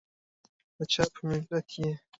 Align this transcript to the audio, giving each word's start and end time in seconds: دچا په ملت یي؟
دچا 0.77 1.03
په 1.13 1.19
ملت 1.29 1.67
یي؟ 1.79 1.91